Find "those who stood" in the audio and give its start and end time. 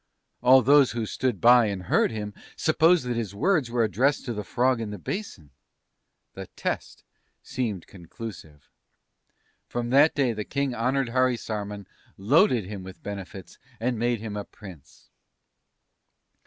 0.63-1.39